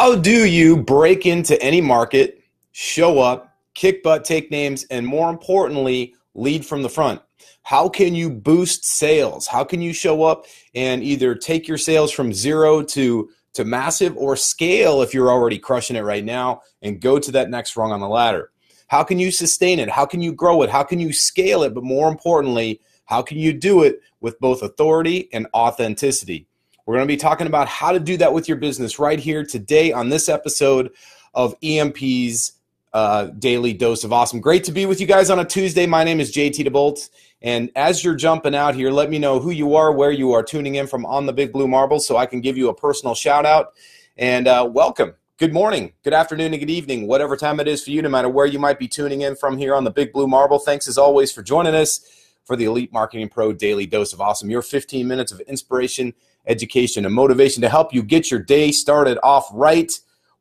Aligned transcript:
How 0.00 0.14
do 0.14 0.46
you 0.46 0.76
break 0.76 1.26
into 1.26 1.60
any 1.60 1.80
market, 1.80 2.40
show 2.70 3.18
up, 3.18 3.52
kick 3.74 4.04
butt, 4.04 4.24
take 4.24 4.48
names, 4.48 4.86
and 4.92 5.04
more 5.04 5.28
importantly, 5.28 6.14
lead 6.34 6.64
from 6.64 6.82
the 6.82 6.88
front? 6.88 7.20
How 7.64 7.88
can 7.88 8.14
you 8.14 8.30
boost 8.30 8.84
sales? 8.84 9.48
How 9.48 9.64
can 9.64 9.82
you 9.82 9.92
show 9.92 10.22
up 10.22 10.46
and 10.72 11.02
either 11.02 11.34
take 11.34 11.66
your 11.66 11.78
sales 11.78 12.12
from 12.12 12.32
zero 12.32 12.80
to 12.84 13.28
to 13.54 13.64
massive 13.64 14.16
or 14.16 14.36
scale 14.36 15.02
if 15.02 15.12
you're 15.12 15.32
already 15.32 15.58
crushing 15.58 15.96
it 15.96 16.04
right 16.04 16.24
now 16.24 16.60
and 16.80 17.00
go 17.00 17.18
to 17.18 17.32
that 17.32 17.50
next 17.50 17.76
rung 17.76 17.90
on 17.90 17.98
the 17.98 18.08
ladder? 18.08 18.52
How 18.86 19.02
can 19.02 19.18
you 19.18 19.32
sustain 19.32 19.80
it? 19.80 19.90
How 19.90 20.06
can 20.06 20.22
you 20.22 20.32
grow 20.32 20.62
it? 20.62 20.70
How 20.70 20.84
can 20.84 21.00
you 21.00 21.12
scale 21.12 21.64
it? 21.64 21.74
But 21.74 21.82
more 21.82 22.08
importantly, 22.08 22.80
how 23.06 23.20
can 23.22 23.36
you 23.36 23.52
do 23.52 23.82
it 23.82 24.00
with 24.20 24.38
both 24.38 24.62
authority 24.62 25.28
and 25.32 25.48
authenticity? 25.52 26.46
We're 26.88 26.94
going 26.94 27.06
to 27.06 27.12
be 27.12 27.18
talking 27.18 27.46
about 27.46 27.68
how 27.68 27.92
to 27.92 28.00
do 28.00 28.16
that 28.16 28.32
with 28.32 28.48
your 28.48 28.56
business 28.56 28.98
right 28.98 29.20
here 29.20 29.44
today 29.44 29.92
on 29.92 30.08
this 30.08 30.26
episode 30.26 30.90
of 31.34 31.54
EMP's 31.62 32.52
uh, 32.94 33.26
Daily 33.26 33.74
Dose 33.74 34.04
of 34.04 34.12
Awesome. 34.14 34.40
Great 34.40 34.64
to 34.64 34.72
be 34.72 34.86
with 34.86 34.98
you 34.98 35.06
guys 35.06 35.28
on 35.28 35.38
a 35.38 35.44
Tuesday. 35.44 35.84
My 35.84 36.02
name 36.02 36.18
is 36.18 36.34
JT 36.34 36.66
DeBolt. 36.66 37.10
And 37.42 37.70
as 37.76 38.02
you're 38.02 38.14
jumping 38.14 38.54
out 38.54 38.74
here, 38.74 38.90
let 38.90 39.10
me 39.10 39.18
know 39.18 39.38
who 39.38 39.50
you 39.50 39.74
are, 39.76 39.92
where 39.92 40.10
you 40.10 40.32
are 40.32 40.42
tuning 40.42 40.76
in 40.76 40.86
from 40.86 41.04
on 41.04 41.26
the 41.26 41.32
Big 41.34 41.52
Blue 41.52 41.68
Marble 41.68 42.00
so 42.00 42.16
I 42.16 42.24
can 42.24 42.40
give 42.40 42.56
you 42.56 42.70
a 42.70 42.74
personal 42.74 43.14
shout 43.14 43.44
out. 43.44 43.74
And 44.16 44.48
uh, 44.48 44.66
welcome. 44.72 45.12
Good 45.36 45.52
morning, 45.52 45.92
good 46.04 46.14
afternoon, 46.14 46.54
and 46.54 46.58
good 46.58 46.70
evening, 46.70 47.06
whatever 47.06 47.36
time 47.36 47.60
it 47.60 47.68
is 47.68 47.84
for 47.84 47.90
you, 47.90 48.00
no 48.00 48.08
matter 48.08 48.30
where 48.30 48.46
you 48.46 48.58
might 48.58 48.78
be 48.78 48.88
tuning 48.88 49.20
in 49.20 49.36
from 49.36 49.58
here 49.58 49.74
on 49.74 49.84
the 49.84 49.90
Big 49.90 50.10
Blue 50.10 50.26
Marble. 50.26 50.58
Thanks 50.58 50.88
as 50.88 50.96
always 50.96 51.32
for 51.32 51.42
joining 51.42 51.74
us 51.74 52.00
for 52.48 52.56
the 52.56 52.64
Elite 52.64 52.90
Marketing 52.94 53.28
Pro 53.28 53.52
Daily 53.52 53.84
Dose 53.84 54.14
of 54.14 54.22
Awesome, 54.22 54.48
your 54.48 54.62
15 54.62 55.06
minutes 55.06 55.30
of 55.30 55.38
inspiration 55.40 56.14
education, 56.46 57.04
and 57.04 57.14
motivation 57.14 57.60
to 57.60 57.68
help 57.68 57.92
you 57.92 58.02
get 58.02 58.30
your 58.30 58.40
day 58.40 58.72
started 58.72 59.18
off 59.22 59.50
right. 59.52 59.92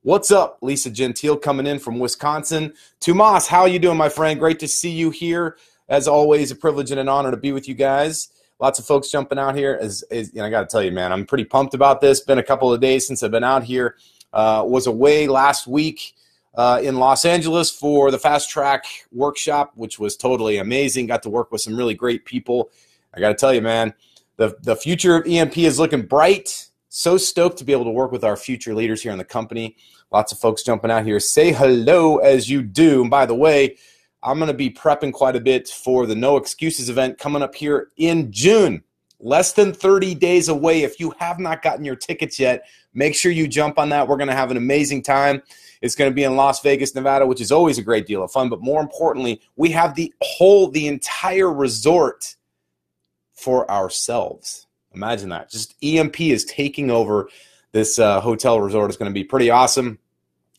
What's 0.04 0.32
up, 0.32 0.58
Lisa 0.62 0.90
Gentile 0.90 1.36
coming 1.36 1.68
in 1.68 1.80
from 1.80 2.00
Wisconsin. 2.00 2.74
Tomas, 3.02 3.48
how 3.48 3.60
are 3.60 3.68
you 3.68 3.78
doing, 3.78 3.98
my 3.98 4.08
friend? 4.08 4.40
Great 4.40 4.58
to 4.60 4.70
see 4.70 4.90
you 4.90 5.10
here. 5.10 5.58
As 5.90 6.08
always, 6.08 6.50
a 6.50 6.56
privilege 6.56 6.92
and 6.92 7.00
an 7.00 7.10
honor 7.10 7.30
to 7.30 7.36
be 7.36 7.52
with 7.52 7.68
you 7.68 7.76
guys. 7.76 8.30
Lots 8.58 8.80
of 8.80 8.86
folks 8.86 9.12
jumping 9.12 9.38
out 9.38 9.56
here. 9.56 9.78
As, 9.80 10.02
as 10.10 10.34
you 10.34 10.40
know, 10.40 10.46
I 10.46 10.50
got 10.50 10.62
to 10.62 10.68
tell 10.68 10.82
you, 10.82 10.94
man, 10.94 11.12
I'm 11.12 11.26
pretty 11.26 11.44
pumped 11.44 11.74
about 11.74 12.00
this. 12.00 12.22
Been 12.22 12.40
a 12.40 12.44
couple 12.44 12.74
of 12.74 12.80
days 12.80 13.06
since 13.06 13.22
I've 13.22 13.32
been 13.32 13.44
out 13.44 13.66
here. 13.66 13.98
Uh, 14.32 14.64
was 14.66 14.88
away 14.88 15.28
last 15.28 15.68
week 15.68 16.14
uh, 16.58 16.82
in 16.84 16.98
Los 16.98 17.24
Angeles 17.24 17.70
for 17.70 18.10
the 18.10 18.18
Fast 18.18 18.50
Track 18.50 18.86
workshop, 19.12 19.72
which 19.76 20.00
was 20.00 20.18
totally 20.18 20.58
amazing. 20.58 21.06
Got 21.06 21.24
to 21.24 21.30
work 21.30 21.52
with 21.52 21.62
some 21.62 21.78
really 21.78 21.94
great 21.94 22.26
people. 22.26 22.72
I 23.14 23.20
got 23.20 23.30
to 23.30 23.36
tell 23.36 23.54
you, 23.54 23.62
man, 23.62 23.94
the, 24.38 24.58
the 24.64 24.76
future 24.76 25.16
of 25.16 25.28
EMP 25.28 25.58
is 25.60 25.80
looking 25.80 26.02
bright. 26.02 26.68
So 26.90 27.18
stoked 27.18 27.60
to 27.60 27.64
be 27.64 27.74
able 27.74 27.84
to 27.84 27.92
work 27.92 28.12
with 28.12 28.24
our 28.24 28.36
future 28.36 28.74
leaders 28.74 29.04
here 29.04 29.12
in 29.12 29.20
the 29.20 29.24
company. 29.24 29.78
Lots 30.12 30.32
of 30.32 30.40
folks 30.40 30.64
jumping 30.64 30.90
out 30.90 31.06
here. 31.06 31.20
Say 31.20 31.52
hello 31.52 32.18
as 32.18 32.50
you 32.50 32.64
do. 32.64 33.02
And 33.02 33.10
by 33.12 33.28
the 33.28 33.36
way, 33.36 33.78
I'm 34.24 34.40
going 34.40 34.48
to 34.48 34.54
be 34.54 34.72
prepping 34.72 35.14
quite 35.14 35.36
a 35.36 35.40
bit 35.40 35.68
for 35.68 36.08
the 36.08 36.16
No 36.16 36.38
Excuses 36.38 36.90
event 36.90 37.20
coming 37.20 37.44
up 37.44 37.54
here 37.54 37.90
in 37.98 38.32
June. 38.32 38.84
Less 39.20 39.54
than 39.54 39.74
30 39.74 40.16
days 40.16 40.48
away. 40.48 40.84
If 40.84 41.00
you 41.00 41.14
have 41.20 41.40
not 41.40 41.62
gotten 41.62 41.84
your 41.84 41.96
tickets 41.96 42.40
yet, 42.40 42.68
make 42.94 43.16
sure 43.16 43.32
you 43.32 43.48
jump 43.48 43.80
on 43.80 43.90
that. 43.90 44.08
We're 44.08 44.18
going 44.18 44.30
to 44.30 44.36
have 44.36 44.52
an 44.52 44.58
amazing 44.58 45.04
time. 45.04 45.42
It's 45.82 45.96
going 45.96 46.12
to 46.12 46.16
be 46.16 46.24
in 46.24 46.36
Las 46.36 46.62
Vegas, 46.62 46.94
Nevada, 46.94 47.26
which 47.26 47.42
is 47.42 47.52
always 47.52 47.78
a 47.78 47.84
great 47.84 48.06
deal 48.06 48.24
of 48.24 48.32
fun. 48.32 48.50
But 48.50 48.62
more 48.62 48.82
importantly, 48.82 49.42
we 49.56 49.72
have 49.72 49.96
the 49.96 50.14
whole, 50.22 50.70
the 50.70 50.88
entire 50.88 51.52
resort 51.52 52.36
for 53.34 53.70
ourselves. 53.70 54.68
Imagine 54.94 55.30
that. 55.30 55.50
Just 55.50 55.76
EMP 55.84 56.22
is 56.22 56.46
taking 56.46 56.90
over 56.90 57.30
this 57.72 58.00
uh, 58.00 58.20
hotel 58.20 58.60
resort. 58.60 58.90
It's 58.90 58.98
going 58.98 59.12
to 59.12 59.14
be 59.14 59.24
pretty 59.24 59.50
awesome. 59.50 60.00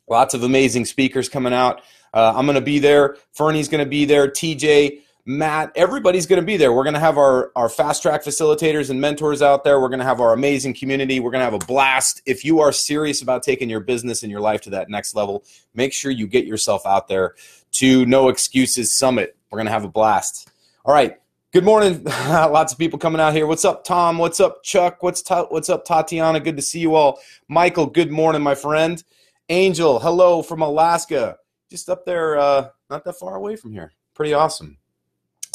Lots 0.09 0.35
of 0.35 0.43
amazing 0.43 0.85
speakers 0.85 1.29
coming 1.29 1.53
out. 1.53 1.83
Uh, 2.15 2.33
I'm 2.35 2.47
going 2.47 2.55
to 2.55 2.61
be 2.61 2.79
there. 2.79 3.17
Fernie's 3.33 3.69
going 3.69 3.85
to 3.85 3.91
be 3.91 4.05
there. 4.05 4.29
TJ, 4.29 5.03
Matt, 5.29 5.73
everybody's 5.75 6.25
going 6.25 6.41
to 6.41 6.47
be 6.47 6.57
there. 6.57 6.73
We're 6.73 6.85
going 6.85 6.95
to 6.95 7.01
have 7.01 7.19
our, 7.19 7.53
our 7.55 7.69
fast 7.69 8.01
track 8.01 8.25
facilitators 8.25 8.89
and 8.89 8.99
mentors 8.99 9.43
out 9.43 9.63
there. 9.63 9.79
We're 9.79 9.91
going 9.91 9.99
to 9.99 10.07
have 10.07 10.23
our 10.23 10.33
amazing 10.33 10.73
community. 10.73 11.21
We're 11.21 11.31
going 11.31 11.41
to 11.41 11.45
have 11.45 11.53
a 11.53 11.67
blast. 11.67 12.23
If 12.25 12.47
you 12.47 12.61
are 12.61 12.73
serious 12.73 13.21
about 13.21 13.43
taking 13.43 13.69
your 13.69 13.81
business 13.81 14.23
and 14.23 14.33
your 14.33 14.41
life 14.41 14.63
to 14.63 14.71
that 14.71 14.89
next 14.89 15.15
level, 15.15 15.45
make 15.75 15.93
sure 15.93 16.11
you 16.11 16.27
get 16.27 16.47
yourself 16.47 16.87
out 16.87 17.09
there 17.09 17.35
to 17.73 18.07
No 18.07 18.31
Excuses 18.31 18.91
Summit. 18.97 19.37
We're 19.51 19.59
going 19.59 19.67
to 19.67 19.73
have 19.73 19.85
a 19.85 19.89
blast. 19.89 20.49
All 20.87 20.95
right. 20.95 21.19
Good 21.53 21.65
morning. 21.65 22.03
Lots 22.27 22.73
of 22.73 22.79
people 22.79 22.99
coming 22.99 23.21
out 23.21 23.35
here. 23.35 23.47
What's 23.47 23.67
up, 23.67 23.85
Tom? 23.85 24.17
What's 24.17 24.41
up, 24.41 24.63
Chuck? 24.63 25.03
What's 25.03 25.21
ta- 25.21 25.49
what's 25.51 25.69
up, 25.69 25.85
Tatiana? 25.85 26.41
Good 26.41 26.57
to 26.57 26.63
see 26.63 26.81
you 26.81 26.95
all. 26.95 27.21
Michael, 27.49 27.85
good 27.85 28.11
morning, 28.11 28.41
my 28.41 28.55
friend. 28.55 29.05
Angel, 29.51 29.99
hello 29.99 30.41
from 30.43 30.63
Alaska. 30.63 31.37
Just 31.69 31.91
up 31.91 32.07
there, 32.07 32.39
uh, 32.39 32.69
not 32.89 33.05
that 33.05 33.19
far 33.19 33.35
away 33.35 33.57
from 33.57 33.73
here. 33.73 33.93
Pretty 34.15 34.33
awesome. 34.33 34.78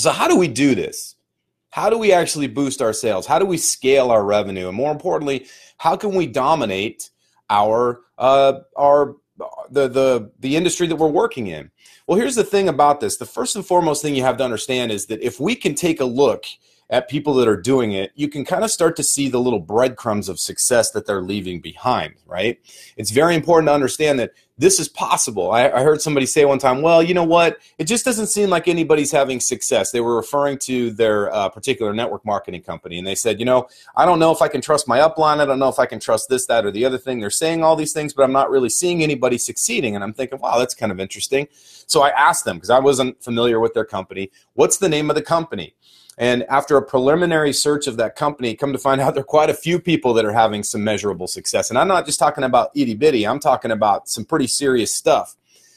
So, 0.04 0.12
how 0.12 0.28
do 0.28 0.36
we 0.36 0.50
do 0.50 0.76
this? 0.76 1.16
How 1.70 1.90
do 1.90 1.98
we 1.98 2.12
actually 2.12 2.48
boost 2.48 2.82
our 2.82 2.92
sales? 2.92 3.26
How 3.26 3.40
do 3.40 3.46
we 3.46 3.58
scale 3.58 4.12
our 4.12 4.26
revenue? 4.26 4.68
And 4.68 4.76
more 4.76 4.92
importantly, 4.92 5.46
how 5.78 5.96
can 5.96 6.14
we 6.14 6.28
dominate 6.28 7.10
our 7.50 8.02
uh, 8.18 8.60
our 8.76 9.16
the 9.70 9.88
the 9.88 10.32
the 10.40 10.58
industry 10.58 10.88
that 10.88 10.98
we're 10.98 11.08
working 11.08 11.48
in? 11.48 11.72
Well, 12.06 12.20
here's 12.20 12.36
the 12.36 12.44
thing 12.44 12.68
about 12.68 13.00
this. 13.00 13.16
The 13.16 13.26
first 13.26 13.56
and 13.56 13.66
foremost 13.66 14.02
thing 14.02 14.14
you 14.14 14.24
have 14.24 14.36
to 14.40 14.44
understand 14.44 14.92
is 14.92 15.06
that 15.06 15.22
if 15.22 15.40
we 15.40 15.56
can 15.56 15.74
take 15.74 16.02
a 16.02 16.06
look 16.06 16.48
at 16.90 17.08
people 17.08 17.34
that 17.36 17.48
are 17.48 17.56
doing 17.56 17.94
it, 17.94 18.12
you 18.14 18.28
can 18.28 18.44
kind 18.44 18.66
of 18.66 18.72
start 18.72 18.98
to 18.98 19.04
see 19.04 19.30
the 19.30 19.40
little 19.40 19.62
breadcrumbs 19.62 20.28
of 20.28 20.38
success 20.38 20.92
that 20.92 21.08
they're 21.08 21.22
leaving 21.22 21.62
behind, 21.62 22.16
right? 22.26 22.60
It's 22.98 23.12
very 23.12 23.36
important 23.36 23.70
to 23.70 23.74
understand 23.74 24.20
that 24.20 24.34
this 24.58 24.80
is 24.80 24.88
possible. 24.88 25.52
I, 25.52 25.70
I, 25.70 25.82
heard 25.82 26.02
somebody 26.02 26.28
say 26.28 26.46
one 26.46 26.60
time, 26.60 26.84
well, 26.84 27.02
you 27.02 27.16
know 27.16 27.24
what? 27.24 27.58
It 27.80 27.86
just 27.86 28.06
doesn't 28.06 28.28
seem 28.28 28.52
like 28.52 28.68
anybody's 28.68 29.12
having 29.12 29.40
success. 29.40 29.92
They 29.92 30.00
were 30.00 30.16
referring 30.16 30.60
to 30.60 30.92
their 30.92 31.34
uh, 31.34 31.50
particular 31.50 31.92
network 31.92 32.24
marketing 32.24 32.62
company, 32.62 33.00
and 33.00 33.08
they 33.08 33.16
said, 33.16 33.40
you 33.40 33.46
know, 33.46 33.68
I 33.96 34.06
don't 34.06 34.20
know 34.20 34.32
if 34.32 34.44
I 34.44 34.48
can 34.48 34.62
trust 34.62 34.88
my 34.88 35.00
upline. 35.00 35.40
I 35.40 35.46
don't 35.46 35.58
know 35.58 35.70
if 35.70 35.80
I 35.80 35.88
can 35.88 36.00
trust 36.00 36.30
this, 36.30 36.46
that, 36.48 36.66
or 36.66 36.72
the 36.72 36.86
other 36.86 37.00
thing. 37.00 37.20
They're 37.20 37.32
saying 37.32 37.64
all 37.64 37.76
these 37.76 37.94
things, 37.94 38.14
but 38.14 38.24
I'm 38.24 38.32
not 38.32 38.52
really 38.52 38.70
seeing 38.70 39.02
anybody 39.02 39.40
succeeding. 39.40 39.96
And 39.96 40.04
I'm 40.04 40.14
thinking, 40.14 40.40
wow, 40.40 40.60
that's 40.60 40.76
kind 40.76 40.92
of 40.92 41.00
interesting. 41.00 41.48
So 41.88 42.04
I 42.04 42.10
asked 42.10 42.46
them, 42.46 42.58
because 42.58 42.70
I 42.70 42.80
wasn't 42.80 43.24
familiar 43.24 43.60
with 43.60 43.74
their 43.74 43.86
company, 43.86 44.32
what's 44.54 44.78
the 44.78 44.90
name 44.90 45.10
of 45.10 45.16
the 45.16 45.24
company? 45.24 45.76
And 46.18 46.44
after 46.44 46.78
a 46.78 46.82
preliminary 46.82 47.54
search 47.54 47.88
of 47.88 47.98
that 47.98 48.16
company, 48.16 48.56
come 48.56 48.72
to 48.72 48.80
find 48.80 49.02
out 49.02 49.14
there 49.14 49.22
are 49.22 49.26
quite 49.26 49.50
a 49.50 49.54
few 49.54 49.80
people 49.80 50.14
that 50.14 50.26
are 50.26 50.34
having 50.34 50.64
some 50.64 50.84
measurable 50.84 51.28
success. 51.28 51.70
And 51.70 51.80
I'm 51.80 51.88
not 51.88 52.06
just 52.06 52.20
talking 52.20 52.44
about 52.44 52.72
itty 52.76 52.96
bitty, 52.96 53.26
I'm 53.26 53.40
talking 53.40 53.72
about 53.72 54.08
some 54.08 54.26
pretty 54.26 54.43
serious 54.48 54.94
stuff. 54.94 55.36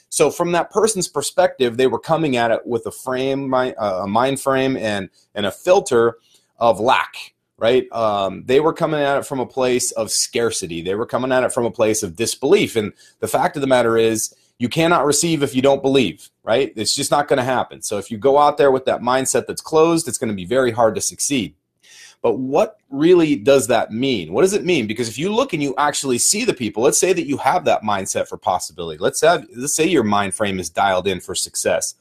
So, 0.08 0.30
from 0.30 0.52
that 0.52 0.70
person's 0.70 1.08
perspective, 1.08 1.76
they 1.76 1.86
were 1.86 1.98
coming 1.98 2.36
at 2.36 2.50
it 2.50 2.66
with 2.66 2.86
a 2.86 2.92
frame, 2.92 3.52
uh, 3.52 3.72
a 3.76 4.06
mind 4.06 4.40
frame, 4.40 4.76
and, 4.76 5.10
and 5.34 5.46
a 5.46 5.50
filter 5.50 6.18
of 6.58 6.80
lack, 6.80 7.34
right? 7.58 7.90
Um, 7.92 8.44
they 8.46 8.60
were 8.60 8.72
coming 8.72 9.00
at 9.00 9.18
it 9.18 9.26
from 9.26 9.40
a 9.40 9.46
place 9.46 9.90
of 9.92 10.10
scarcity. 10.10 10.80
They 10.80 10.94
were 10.94 11.06
coming 11.06 11.32
at 11.32 11.44
it 11.44 11.52
from 11.52 11.64
a 11.64 11.70
place 11.70 12.02
of 12.02 12.16
disbelief. 12.16 12.76
And 12.76 12.92
the 13.20 13.28
fact 13.28 13.56
of 13.56 13.60
the 13.60 13.66
matter 13.66 13.96
is, 13.96 14.34
you 14.58 14.68
cannot 14.68 15.04
receive 15.04 15.42
if 15.42 15.54
you 15.54 15.60
don't 15.60 15.82
believe, 15.82 16.30
right? 16.42 16.72
It's 16.76 16.94
just 16.94 17.10
not 17.10 17.28
going 17.28 17.36
to 17.36 17.44
happen. 17.44 17.82
So 17.82 17.98
if 17.98 18.10
you 18.10 18.16
go 18.16 18.38
out 18.38 18.56
there 18.56 18.70
with 18.70 18.86
that 18.86 19.02
mindset 19.02 19.46
that's 19.46 19.60
closed, 19.60 20.08
it's 20.08 20.18
going 20.18 20.30
to 20.30 20.34
be 20.34 20.46
very 20.46 20.70
hard 20.70 20.94
to 20.94 21.00
succeed. 21.00 21.54
But 22.22 22.38
what 22.38 22.78
really 22.90 23.36
does 23.36 23.66
that 23.68 23.92
mean? 23.92 24.32
What 24.32 24.42
does 24.42 24.52
it 24.52 24.64
mean? 24.64 24.86
Because 24.86 25.08
if 25.08 25.18
you 25.18 25.32
look 25.32 25.52
and 25.52 25.62
you 25.62 25.74
actually 25.78 26.18
see 26.18 26.44
the 26.44 26.54
people, 26.54 26.82
let's 26.82 26.98
say 26.98 27.12
that 27.12 27.26
you 27.26 27.36
have 27.36 27.64
that 27.64 27.82
mindset 27.82 28.28
for 28.28 28.36
possibility. 28.36 28.98
Let's 28.98 29.20
have 29.20 29.46
let's 29.54 29.76
say 29.76 29.86
your 29.86 30.04
mind 30.04 30.34
frame 30.34 30.58
is 30.58 30.70
dialed 30.70 31.06
in 31.06 31.20
for 31.20 31.34
success. 31.34 31.94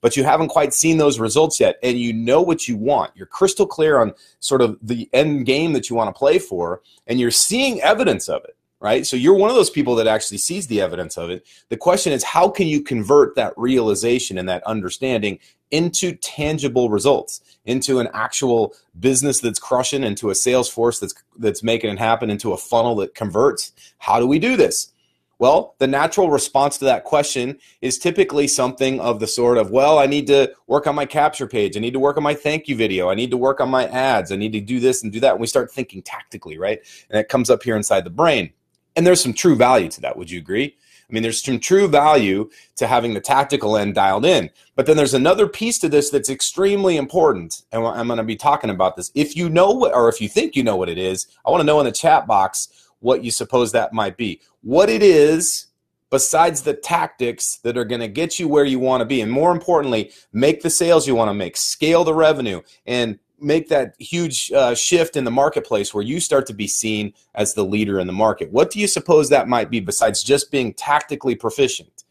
But 0.00 0.16
you 0.18 0.24
haven't 0.24 0.48
quite 0.48 0.74
seen 0.74 0.98
those 0.98 1.18
results 1.18 1.58
yet 1.58 1.78
and 1.82 1.98
you 1.98 2.12
know 2.12 2.42
what 2.42 2.68
you 2.68 2.76
want. 2.76 3.12
You're 3.14 3.26
crystal 3.26 3.66
clear 3.66 4.00
on 4.00 4.12
sort 4.38 4.60
of 4.60 4.78
the 4.82 5.08
end 5.14 5.46
game 5.46 5.72
that 5.72 5.88
you 5.88 5.96
want 5.96 6.14
to 6.14 6.18
play 6.18 6.38
for 6.38 6.82
and 7.06 7.18
you're 7.18 7.30
seeing 7.30 7.80
evidence 7.80 8.28
of 8.28 8.44
it 8.44 8.54
right? 8.84 9.06
So 9.06 9.16
you're 9.16 9.34
one 9.34 9.48
of 9.48 9.56
those 9.56 9.70
people 9.70 9.94
that 9.94 10.06
actually 10.06 10.36
sees 10.36 10.66
the 10.66 10.82
evidence 10.82 11.16
of 11.16 11.30
it. 11.30 11.46
The 11.70 11.76
question 11.78 12.12
is, 12.12 12.22
how 12.22 12.50
can 12.50 12.66
you 12.66 12.82
convert 12.82 13.34
that 13.34 13.54
realization 13.56 14.36
and 14.36 14.46
that 14.50 14.62
understanding 14.64 15.38
into 15.70 16.14
tangible 16.16 16.90
results, 16.90 17.40
into 17.64 17.98
an 17.98 18.08
actual 18.12 18.74
business 19.00 19.40
that's 19.40 19.58
crushing, 19.58 20.04
into 20.04 20.28
a 20.28 20.34
sales 20.34 20.68
force 20.68 20.98
that's 20.98 21.14
that's 21.38 21.62
making 21.62 21.90
it 21.90 21.98
happen, 21.98 22.28
into 22.28 22.52
a 22.52 22.58
funnel 22.58 22.94
that 22.96 23.14
converts? 23.14 23.72
How 23.96 24.20
do 24.20 24.26
we 24.26 24.38
do 24.38 24.54
this? 24.54 24.92
Well, 25.38 25.76
the 25.78 25.86
natural 25.86 26.28
response 26.28 26.76
to 26.78 26.84
that 26.84 27.04
question 27.04 27.58
is 27.80 27.98
typically 27.98 28.46
something 28.46 29.00
of 29.00 29.18
the 29.18 29.26
sort 29.26 29.56
of, 29.56 29.70
well, 29.70 29.98
I 29.98 30.04
need 30.04 30.26
to 30.26 30.52
work 30.66 30.86
on 30.86 30.94
my 30.94 31.06
capture 31.06 31.46
page. 31.46 31.74
I 31.74 31.80
need 31.80 31.94
to 31.94 31.98
work 31.98 32.18
on 32.18 32.22
my 32.22 32.34
thank 32.34 32.68
you 32.68 32.76
video. 32.76 33.08
I 33.08 33.14
need 33.14 33.30
to 33.30 33.38
work 33.38 33.60
on 33.60 33.70
my 33.70 33.86
ads. 33.86 34.30
I 34.30 34.36
need 34.36 34.52
to 34.52 34.60
do 34.60 34.78
this 34.78 35.02
and 35.02 35.10
do 35.10 35.20
that. 35.20 35.32
And 35.32 35.40
we 35.40 35.46
start 35.46 35.72
thinking 35.72 36.02
tactically, 36.02 36.58
right? 36.58 36.80
And 37.08 37.18
it 37.18 37.30
comes 37.30 37.48
up 37.48 37.62
here 37.62 37.76
inside 37.76 38.04
the 38.04 38.10
brain. 38.10 38.52
And 38.96 39.06
there's 39.06 39.20
some 39.20 39.34
true 39.34 39.56
value 39.56 39.88
to 39.90 40.00
that. 40.02 40.16
Would 40.16 40.30
you 40.30 40.38
agree? 40.38 40.76
I 41.08 41.12
mean, 41.12 41.22
there's 41.22 41.42
some 41.42 41.60
true 41.60 41.86
value 41.86 42.48
to 42.76 42.86
having 42.86 43.12
the 43.12 43.20
tactical 43.20 43.76
end 43.76 43.94
dialed 43.94 44.24
in. 44.24 44.50
But 44.74 44.86
then 44.86 44.96
there's 44.96 45.14
another 45.14 45.46
piece 45.46 45.78
to 45.80 45.88
this 45.88 46.10
that's 46.10 46.30
extremely 46.30 46.96
important. 46.96 47.62
And 47.72 47.86
I'm 47.86 48.06
going 48.06 48.16
to 48.16 48.24
be 48.24 48.36
talking 48.36 48.70
about 48.70 48.96
this. 48.96 49.10
If 49.14 49.36
you 49.36 49.50
know 49.50 49.70
what, 49.70 49.94
or 49.94 50.08
if 50.08 50.20
you 50.20 50.28
think 50.28 50.56
you 50.56 50.62
know 50.62 50.76
what 50.76 50.88
it 50.88 50.98
is, 50.98 51.26
I 51.46 51.50
want 51.50 51.60
to 51.60 51.66
know 51.66 51.78
in 51.80 51.86
the 51.86 51.92
chat 51.92 52.26
box 52.26 52.88
what 53.00 53.22
you 53.22 53.30
suppose 53.30 53.70
that 53.72 53.92
might 53.92 54.16
be. 54.16 54.40
What 54.62 54.88
it 54.88 55.02
is, 55.02 55.66
besides 56.10 56.62
the 56.62 56.74
tactics 56.74 57.58
that 57.64 57.76
are 57.76 57.84
going 57.84 58.00
to 58.00 58.08
get 58.08 58.38
you 58.38 58.48
where 58.48 58.64
you 58.64 58.78
want 58.78 59.00
to 59.00 59.04
be. 59.04 59.20
And 59.20 59.30
more 59.30 59.52
importantly, 59.52 60.12
make 60.32 60.62
the 60.62 60.70
sales 60.70 61.06
you 61.06 61.14
want 61.14 61.28
to 61.28 61.34
make, 61.34 61.56
scale 61.56 62.04
the 62.04 62.14
revenue, 62.14 62.62
and 62.86 63.18
make 63.44 63.68
that 63.68 63.94
huge 63.98 64.50
uh, 64.52 64.74
shift 64.74 65.16
in 65.16 65.24
the 65.24 65.30
marketplace 65.30 65.92
where 65.92 66.02
you 66.02 66.20
start 66.20 66.46
to 66.46 66.54
be 66.54 66.66
seen 66.66 67.12
as 67.34 67.54
the 67.54 67.64
leader 67.64 68.00
in 68.00 68.06
the 68.06 68.12
market. 68.12 68.50
What 68.50 68.70
do 68.70 68.80
you 68.80 68.88
suppose 68.88 69.28
that 69.28 69.48
might 69.48 69.70
be 69.70 69.80
besides 69.80 70.22
just 70.22 70.50
being 70.50 70.72
tactically 70.74 71.34
proficient? 71.34 72.04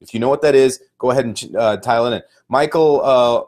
If 0.00 0.14
you 0.14 0.20
know 0.20 0.28
what 0.28 0.42
that 0.42 0.54
is, 0.54 0.80
go 0.98 1.10
ahead 1.10 1.24
and 1.26 1.56
uh, 1.56 1.76
tile 1.76 2.06
it 2.06 2.16
in. 2.16 2.22
Michael 2.48 3.02
uh, 3.04 3.42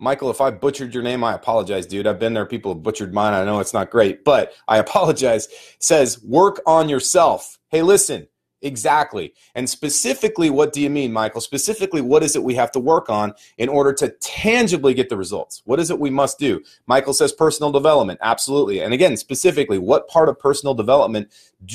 Michael, 0.00 0.30
if 0.30 0.40
I 0.40 0.50
butchered 0.50 0.94
your 0.94 1.02
name, 1.02 1.24
I 1.24 1.34
apologize, 1.34 1.86
dude. 1.86 2.06
I've 2.06 2.20
been 2.20 2.34
there. 2.34 2.46
People 2.46 2.72
have 2.72 2.82
butchered 2.82 3.12
mine. 3.12 3.34
I 3.34 3.44
know 3.44 3.58
it's 3.58 3.74
not 3.74 3.90
great, 3.90 4.24
but 4.24 4.52
I 4.68 4.78
apologize. 4.78 5.48
Says, 5.80 6.22
work 6.22 6.60
on 6.66 6.88
yourself. 6.88 7.58
Hey, 7.68 7.82
listen, 7.82 8.28
exactly. 8.62 9.34
And 9.54 9.68
specifically, 9.68 10.50
what 10.50 10.72
do 10.72 10.80
you 10.80 10.90
mean, 10.90 11.12
Michael? 11.12 11.40
Specifically, 11.40 12.00
what 12.00 12.22
is 12.22 12.36
it 12.36 12.42
we 12.42 12.54
have 12.54 12.72
to 12.72 12.80
work 12.80 13.08
on 13.10 13.34
in 13.56 13.68
order 13.68 13.92
to 13.94 14.08
tangibly 14.20 14.94
get 14.94 15.08
the 15.08 15.16
results? 15.16 15.62
What 15.64 15.80
is 15.80 15.90
it 15.90 15.98
we 15.98 16.10
must 16.10 16.38
do? 16.38 16.62
Michael 16.86 17.14
says 17.14 17.32
personal 17.32 17.72
development. 17.72 18.18
Absolutely. 18.22 18.80
And 18.80 18.92
again, 18.94 19.16
specifically, 19.16 19.78
what 19.78 20.08
part 20.08 20.28
of 20.28 20.38
personal 20.38 20.74
development 20.74 21.32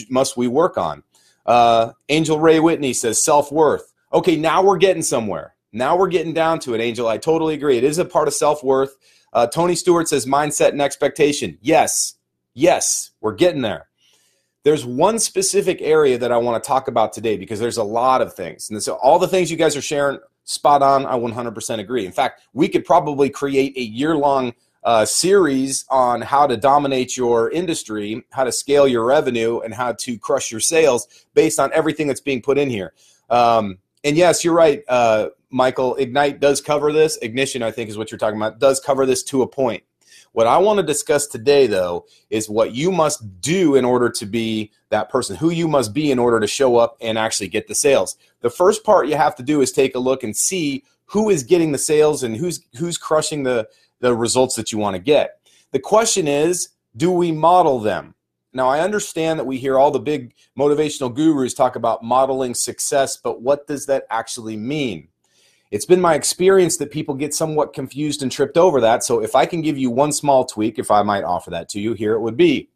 must 0.10 0.38
we 0.38 0.48
work 0.48 0.78
on? 0.78 1.04
Uh, 1.46 1.92
Angel 2.10 2.40
Ray 2.40 2.60
Whitney 2.60 2.94
says 2.94 3.24
self 3.24 3.52
worth. 3.52 3.94
Okay, 4.14 4.36
now 4.36 4.64
we're 4.64 4.78
getting 4.78 5.04
somewhere. 5.04 5.56
Now 5.72 5.98
we're 5.98 6.08
getting 6.08 6.34
down 6.34 6.60
to 6.60 6.76
it, 6.76 6.82
Angel. 6.82 7.08
I 7.08 7.18
totally 7.18 7.56
agree. 7.56 7.78
It 7.78 7.84
is 7.84 7.98
a 7.98 8.06
part 8.06 8.28
of 8.28 8.34
self 8.34 8.64
worth. 8.64 8.96
Uh, 9.34 9.48
Tony 9.48 9.76
Stewart 9.76 10.08
says 10.08 10.26
mindset 10.26 10.70
and 10.70 10.82
expectation. 10.82 11.58
Yes, 11.62 12.16
yes, 12.54 13.12
we're 13.22 13.34
getting 13.34 13.62
there. 13.64 13.88
There's 14.64 14.86
one 14.86 15.20
specific 15.20 15.82
area 15.82 16.18
that 16.18 16.32
I 16.32 16.38
want 16.38 16.62
to 16.64 16.68
talk 16.68 16.88
about 16.88 17.14
today 17.14 17.38
because 17.38 17.60
there's 17.60 17.78
a 17.78 17.84
lot 17.84 18.22
of 18.22 18.34
things. 18.34 18.70
And 18.70 18.82
so 18.82 18.94
all 18.96 19.20
the 19.20 19.28
things 19.28 19.52
you 19.52 19.58
guys 19.58 19.76
are 19.76 19.82
sharing, 19.82 20.20
spot 20.46 20.82
on. 20.82 21.06
I 21.06 21.14
100% 21.14 21.80
agree. 21.80 22.06
In 22.06 22.12
fact, 22.12 22.42
we 22.54 22.68
could 22.68 22.86
probably 22.86 23.30
create 23.30 23.76
a 23.78 23.82
year 23.82 24.16
long 24.16 24.54
uh, 24.84 25.06
series 25.06 25.86
on 25.90 26.22
how 26.22 26.46
to 26.46 26.58
dominate 26.58 27.16
your 27.16 27.50
industry, 27.52 28.24
how 28.32 28.44
to 28.44 28.52
scale 28.52 28.88
your 28.88 29.06
revenue, 29.06 29.60
and 29.60 29.74
how 29.74 29.94
to 29.94 30.18
crush 30.18 30.52
your 30.52 30.60
sales 30.60 31.08
based 31.34 31.60
on 31.60 31.72
everything 31.74 32.08
that's 32.08 32.22
being 32.22 32.42
put 32.42 32.58
in 32.58 32.70
here. 32.70 32.94
Um, 33.30 33.78
and 34.04 34.18
yes, 34.18 34.44
you're 34.44 34.54
right. 34.54 34.84
Uh, 34.88 35.30
Michael, 35.50 35.96
Ignite 35.96 36.40
does 36.40 36.60
cover 36.60 36.92
this. 36.92 37.18
Ignition, 37.18 37.64
I 37.64 37.72
think, 37.72 37.90
is 37.90 37.98
what 37.98 38.12
you're 38.12 38.18
talking 38.18 38.38
about, 38.38 38.60
does 38.60 38.80
cover 38.80 39.06
this 39.06 39.24
to 39.24 39.44
a 39.44 39.48
point. 39.48 39.84
What 40.34 40.48
I 40.48 40.58
want 40.58 40.78
to 40.78 40.84
discuss 40.84 41.28
today, 41.28 41.68
though, 41.68 42.06
is 42.32 42.50
what 42.50 42.74
you 42.74 42.92
must 42.92 43.40
do 43.40 43.76
in 43.76 43.86
order 43.86 44.10
to 44.10 44.26
be 44.26 44.72
that 44.90 45.10
person, 45.10 45.36
who 45.36 45.52
you 45.52 45.68
must 45.68 45.94
be 45.94 46.12
in 46.12 46.18
order 46.18 46.40
to 46.40 46.48
show 46.48 46.78
up 46.78 46.98
and 47.02 47.18
actually 47.18 47.48
get 47.48 47.68
the 47.68 47.76
sales. 47.76 48.18
The 48.42 48.50
first 48.50 48.84
part 48.84 49.08
you 49.08 49.16
have 49.16 49.36
to 49.36 49.44
do 49.44 49.62
is 49.62 49.72
take 49.72 49.96
a 49.96 50.00
look 50.00 50.24
and 50.24 50.36
see 50.36 50.84
who 51.06 51.30
is 51.30 51.44
getting 51.44 51.72
the 51.72 51.78
sales 51.78 52.24
and 52.24 52.36
who's 52.36 52.66
who's 52.78 52.98
crushing 52.98 53.44
the 53.44 53.70
the 54.00 54.16
results 54.16 54.56
that 54.56 54.72
you 54.72 54.80
want 54.80 54.96
to 54.96 55.02
get. 55.02 55.40
The 55.72 55.80
question 55.80 56.28
is, 56.28 56.70
do 56.98 57.12
we 57.12 57.32
model 57.32 57.80
them? 57.80 58.16
Now, 58.54 58.70
I 58.70 58.82
understand 58.82 59.40
that 59.40 59.46
we 59.46 59.58
hear 59.58 59.78
all 59.78 59.92
the 59.92 60.00
big 60.00 60.34
motivational 60.58 61.14
gurus 61.14 61.54
talk 61.54 61.76
about 61.76 62.04
modeling 62.04 62.54
success, 62.54 63.18
but 63.18 63.42
what 63.42 63.68
does 63.68 63.86
that 63.86 64.06
actually 64.10 64.58
mean? 64.58 65.08
It's 65.74 65.88
been 65.88 66.02
my 66.02 66.14
experience 66.14 66.78
that 66.78 66.92
people 66.92 67.16
get 67.16 67.34
somewhat 67.34 67.74
confused 67.74 68.22
and 68.22 68.32
tripped 68.32 68.60
over 68.60 68.80
that. 68.82 69.04
So 69.04 69.24
if 69.24 69.36
I 69.36 69.48
can 69.48 69.64
give 69.64 69.76
you 69.76 69.90
one 69.90 70.12
small 70.12 70.46
tweak, 70.46 70.78
if 70.78 70.92
I 70.92 71.02
might 71.02 71.24
offer 71.24 71.50
that 71.50 71.68
to 71.70 71.80
you, 71.80 71.94
here 71.94 72.14
it 72.14 72.22
would 72.22 72.38
be. 72.38 72.70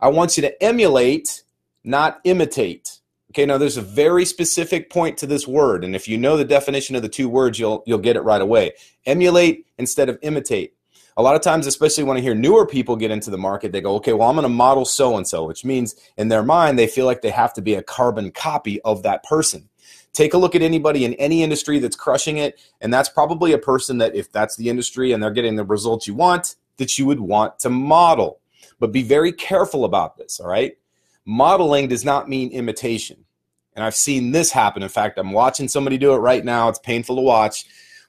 I 0.00 0.08
want 0.08 0.38
you 0.38 0.40
to 0.40 0.62
emulate, 0.62 1.42
not 1.84 2.22
imitate. 2.24 3.00
Okay, 3.32 3.44
now 3.44 3.58
there's 3.58 3.76
a 3.76 3.82
very 3.82 4.24
specific 4.24 4.88
point 4.88 5.18
to 5.18 5.26
this 5.26 5.46
word, 5.46 5.84
and 5.84 5.94
if 5.94 6.08
you 6.08 6.16
know 6.16 6.38
the 6.38 6.44
definition 6.46 6.96
of 6.96 7.02
the 7.02 7.08
two 7.10 7.28
words, 7.28 7.58
you'll 7.58 7.82
you'll 7.86 7.98
get 7.98 8.16
it 8.16 8.22
right 8.22 8.40
away. 8.40 8.72
Emulate 9.04 9.66
instead 9.76 10.08
of 10.08 10.18
imitate. 10.22 10.72
A 11.18 11.22
lot 11.22 11.36
of 11.36 11.42
times, 11.42 11.66
especially 11.66 12.04
when 12.04 12.16
I 12.16 12.20
hear 12.20 12.34
newer 12.34 12.66
people 12.66 12.96
get 12.96 13.10
into 13.10 13.30
the 13.30 13.36
market, 13.36 13.72
they 13.72 13.82
go, 13.82 13.96
okay, 13.96 14.14
well, 14.14 14.30
I'm 14.30 14.36
going 14.36 14.44
to 14.44 14.48
model 14.48 14.86
so 14.86 15.18
and 15.18 15.28
so, 15.28 15.46
which 15.46 15.66
means 15.66 15.96
in 16.16 16.28
their 16.28 16.42
mind, 16.42 16.78
they 16.78 16.86
feel 16.86 17.04
like 17.04 17.20
they 17.20 17.30
have 17.30 17.52
to 17.54 17.60
be 17.60 17.74
a 17.74 17.82
carbon 17.82 18.30
copy 18.30 18.80
of 18.80 19.02
that 19.02 19.22
person. 19.22 19.68
Take 20.12 20.34
a 20.34 20.38
look 20.38 20.54
at 20.54 20.62
anybody 20.62 21.04
in 21.04 21.14
any 21.14 21.42
industry 21.42 21.78
that's 21.78 21.96
crushing 21.96 22.38
it, 22.38 22.60
and 22.80 22.92
that's 22.92 23.08
probably 23.08 23.52
a 23.52 23.58
person 23.58 23.98
that, 23.98 24.14
if 24.14 24.30
that's 24.30 24.56
the 24.56 24.68
industry 24.68 25.12
and 25.12 25.22
they're 25.22 25.30
getting 25.30 25.56
the 25.56 25.64
results 25.64 26.06
you 26.06 26.14
want, 26.14 26.56
that 26.76 26.98
you 26.98 27.06
would 27.06 27.20
want 27.20 27.58
to 27.60 27.70
model. 27.70 28.40
But 28.78 28.92
be 28.92 29.02
very 29.02 29.32
careful 29.32 29.84
about 29.84 30.16
this, 30.16 30.40
all 30.40 30.48
right? 30.48 30.76
Modeling 31.24 31.88
does 31.88 32.04
not 32.04 32.28
mean 32.28 32.50
imitation. 32.50 33.24
And 33.74 33.84
I've 33.84 33.94
seen 33.94 34.32
this 34.32 34.50
happen. 34.50 34.82
In 34.82 34.88
fact, 34.88 35.18
I'm 35.18 35.32
watching 35.32 35.68
somebody 35.68 35.96
do 35.96 36.12
it 36.12 36.18
right 36.18 36.44
now. 36.44 36.68
It's 36.68 36.78
painful 36.80 37.16
to 37.16 37.22
watch. 37.22 37.64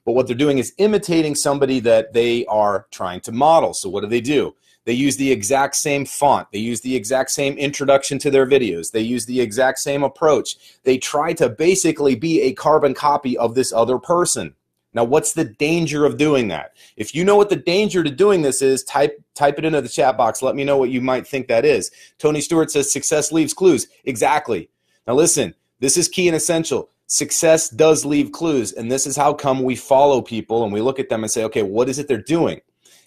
But 0.05 0.13
what 0.13 0.27
they're 0.27 0.35
doing 0.35 0.57
is 0.57 0.73
imitating 0.77 1.35
somebody 1.35 1.79
that 1.81 2.11
they 2.11 2.45
are 2.47 2.87
trying 2.91 3.21
to 3.21 3.31
model. 3.31 3.73
So 3.73 3.87
what 3.87 4.01
do 4.01 4.07
they 4.07 4.19
do? 4.19 4.55
They 4.85 4.93
use 4.93 5.15
the 5.15 5.31
exact 5.31 5.75
same 5.75 6.05
font. 6.05 6.47
They 6.51 6.59
use 6.59 6.81
the 6.81 6.95
exact 6.95 7.31
same 7.31 7.57
introduction 7.57 8.19
to 8.19 8.31
their 8.31 8.45
videos. 8.45 8.91
They 8.91 9.01
use 9.01 9.25
the 9.25 9.39
exact 9.39 9.79
same 9.79 10.03
approach. 10.03 10.57
They 10.83 10.97
try 10.97 11.33
to 11.33 11.49
basically 11.49 12.15
be 12.15 12.41
a 12.41 12.53
carbon 12.53 12.93
copy 12.93 13.37
of 13.37 13.55
this 13.55 13.71
other 13.71 13.97
person. 13.97 14.55
Now, 14.93 15.03
what's 15.03 15.33
the 15.33 15.45
danger 15.45 16.05
of 16.05 16.17
doing 16.17 16.49
that? 16.49 16.73
If 16.97 17.15
you 17.15 17.23
know 17.23 17.35
what 17.35 17.49
the 17.49 17.55
danger 17.55 18.03
to 18.03 18.11
doing 18.11 18.41
this 18.41 18.61
is, 18.61 18.83
type 18.83 19.19
type 19.33 19.57
it 19.57 19.65
into 19.65 19.81
the 19.81 19.89
chat 19.89 20.17
box. 20.17 20.41
Let 20.41 20.55
me 20.55 20.63
know 20.63 20.77
what 20.77 20.91
you 20.91 21.01
might 21.01 21.25
think 21.25 21.47
that 21.47 21.65
is. 21.65 21.89
Tony 22.19 22.41
Stewart 22.41 22.69
says 22.69 22.91
success 22.91 23.31
leaves 23.31 23.53
clues. 23.53 23.87
Exactly. 24.05 24.69
Now 25.07 25.15
listen, 25.15 25.55
this 25.79 25.97
is 25.97 26.07
key 26.07 26.27
and 26.27 26.35
essential. 26.35 26.89
Success 27.07 27.69
does 27.69 28.05
leave 28.05 28.31
clues, 28.31 28.71
and 28.71 28.91
this 28.91 29.05
is 29.05 29.15
how 29.15 29.33
come 29.33 29.63
we 29.63 29.75
follow 29.75 30.21
people 30.21 30.63
and 30.63 30.71
we 30.71 30.81
look 30.81 30.99
at 30.99 31.09
them 31.09 31.23
and 31.23 31.31
say, 31.31 31.43
okay, 31.43 31.63
what 31.63 31.89
is 31.89 31.99
it 31.99 32.07
they're 32.07 32.17
doing? 32.17 32.61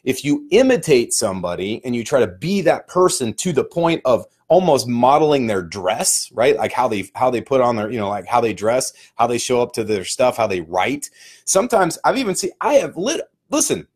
If 0.07 0.25
you 0.25 0.47
imitate 0.51 1.13
somebody 1.13 1.83
and 1.85 1.95
you 1.95 2.03
try 2.03 2.21
to 2.21 2.27
be 2.27 2.63
that 2.63 2.89
person 2.89 3.35
to 3.35 3.53
the 3.53 3.65
point 3.65 4.01
of 4.07 4.25
almost 4.49 4.89
modeling 4.89 5.47
their 5.47 5.63
dress 5.63 6.31
right? 6.33 6.57
Like 6.57 6.73
how 6.73 6.89
they 6.89 7.11
how 7.15 7.31
they 7.31 7.43
put 7.43 7.61
on 7.61 7.77
their 7.77 7.91
you 7.91 7.99
know 7.99 8.09
like 8.09 8.27
how 8.27 8.41
they 8.41 8.55
dress 8.55 8.93
how 9.17 9.27
they 9.27 9.39
show 9.39 9.61
up 9.61 9.73
to 9.73 9.85
their 9.85 10.05
stuff 10.05 10.39
how 10.39 10.47
they 10.47 10.63
write. 10.63 11.11
Sometimes 11.45 11.99
i've 12.05 12.17
even 12.17 12.35
seen 12.35 12.53
i 12.61 12.75
have 12.75 12.97
lit 12.97 13.21
listen 13.51 13.87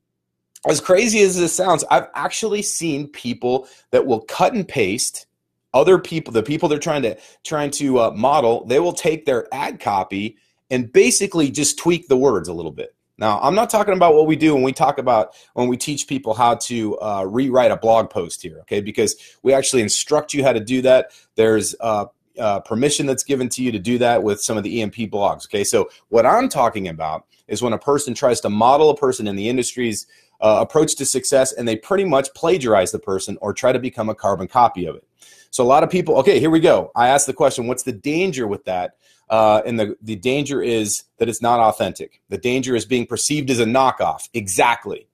as 0.69 0.81
crazy 0.81 1.21
as 1.21 1.39
this 1.39 1.55
sounds 1.55 1.85
i've 1.91 2.09
actually 2.15 2.63
seen 2.63 3.07
people 3.09 3.67
that 3.91 4.07
will 4.07 4.21
cut 4.23 4.53
and 4.53 4.67
paste 4.69 5.27
other 5.73 5.99
people 5.99 6.33
the 6.33 6.43
people 6.43 6.69
they're 6.69 6.79
trying 6.79 7.03
to 7.03 7.17
trying 7.45 7.71
to 7.71 7.99
uh, 7.99 8.11
model 8.11 8.65
they 8.67 8.81
will 8.81 8.93
take 8.93 9.25
their 9.25 9.47
ad 9.55 9.81
copy 9.81 10.37
and 10.71 10.93
basically 10.93 11.51
just 11.51 11.79
tweak 11.79 12.09
the 12.09 12.17
words 12.17 12.49
a 12.49 12.53
little 12.53 12.73
bit 12.73 12.95
now, 13.21 13.39
I'm 13.41 13.55
not 13.55 13.69
talking 13.69 13.93
about 13.93 14.15
what 14.15 14.27
we 14.27 14.35
do 14.35 14.55
when 14.55 14.63
we 14.63 14.73
talk 14.73 14.97
about 14.99 15.35
when 15.53 15.69
we 15.69 15.77
teach 15.77 16.09
people 16.09 16.33
how 16.33 16.55
to 16.55 16.99
uh, 17.01 17.25
rewrite 17.29 17.71
a 17.71 17.77
blog 17.77 18.09
post 18.09 18.41
here, 18.41 18.59
okay? 18.61 18.81
Because 18.81 19.15
we 19.43 19.53
actually 19.53 19.83
instruct 19.83 20.33
you 20.33 20.43
how 20.43 20.55
to 20.55 20.61
do 20.61 20.81
that. 20.83 21.11
There's 21.37 21.75
uh, 21.81 22.07
uh, 22.39 22.61
permission 22.61 23.05
that's 23.05 23.23
given 23.23 23.51
to 23.51 23.63
you 23.63 23.73
to 23.73 23.79
do 23.79 23.99
that 23.99 24.23
with 24.23 24.41
some 24.41 24.57
of 24.57 24.65
the 24.65 24.81
EMP 24.81 24.95
blogs, 25.13 25.45
okay? 25.45 25.65
So, 25.65 25.91
what 26.09 26.25
I'm 26.25 26.49
talking 26.49 26.89
about 26.89 27.27
is 27.47 27.61
when 27.63 27.75
a 27.75 27.79
person 27.79 28.15
tries 28.15 28.41
to 28.41 28.49
model 28.49 28.89
a 28.89 28.97
person 28.97 29.29
in 29.29 29.37
the 29.37 29.51
industry's 29.51 30.07
uh, 30.41 30.57
approach 30.61 30.97
to 30.97 31.05
success 31.05 31.53
and 31.53 31.69
they 31.69 31.77
pretty 31.77 32.07
much 32.07 32.33
plagiarize 32.33 32.91
the 32.91 32.99
person 32.99 33.37
or 33.43 33.53
try 33.53 33.71
to 33.71 33.79
become 33.79 34.09
a 34.09 34.15
carbon 34.15 34.49
copy 34.49 34.87
of 34.87 34.97
it. 34.97 35.07
So, 35.51 35.63
a 35.63 35.67
lot 35.67 35.83
of 35.83 35.91
people, 35.91 36.17
okay, 36.17 36.41
here 36.41 36.49
we 36.49 36.61
go. 36.61 36.91
I 36.97 37.09
asked 37.09 37.27
the 37.27 37.35
question 37.35 37.67
what's 37.67 37.83
the 37.83 37.93
danger 37.93 38.47
with 38.47 38.65
that? 38.65 38.95
Uh, 39.31 39.63
and 39.65 39.79
the, 39.79 39.97
the 40.03 40.17
danger 40.17 40.61
is 40.61 41.05
that 41.19 41.29
it's 41.29 41.41
not 41.41 41.61
authentic. 41.61 42.21
The 42.29 42.37
danger 42.39 42.75
is 42.75 42.85
being 42.85 43.07
perceived 43.07 43.49
as 43.49 43.61
a 43.61 43.65
knockoff. 43.65 44.29
Exactly. 44.35 45.07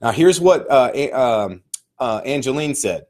Now, 0.00 0.12
here's 0.12 0.40
what 0.40 0.70
uh, 0.70 0.92
um, 1.12 1.62
uh, 1.98 2.20
Angeline 2.24 2.74
said 2.74 3.06